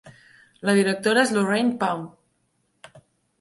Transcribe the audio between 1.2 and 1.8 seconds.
és Lorraine